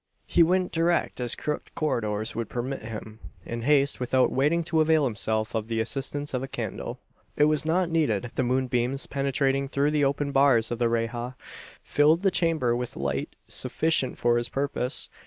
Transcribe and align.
He 0.25 0.41
went 0.41 0.71
direct 0.71 1.19
as 1.19 1.35
crooked 1.35 1.75
corridors 1.75 2.33
would 2.33 2.49
permit 2.49 2.81
him 2.81 3.19
in 3.45 3.61
haste, 3.61 3.99
without 3.99 4.31
waiting 4.31 4.63
to 4.63 4.81
avail 4.81 5.05
himself 5.05 5.53
of 5.53 5.67
the 5.67 5.79
assistance 5.79 6.33
of 6.33 6.41
a 6.41 6.47
candle. 6.47 6.97
It 7.37 7.43
was 7.43 7.65
not 7.65 7.91
needed. 7.91 8.31
The 8.33 8.41
moonbeams 8.41 9.05
penetrating 9.05 9.67
through 9.67 9.91
the 9.91 10.03
open 10.05 10.31
bars 10.31 10.71
of 10.71 10.79
the 10.79 10.89
reja, 10.89 11.35
filled 11.83 12.23
the 12.23 12.31
chamber 12.31 12.75
with 12.75 12.97
light 12.97 13.35
sufficient 13.47 14.17
for 14.17 14.37
his 14.37 14.49
purpose. 14.49 15.07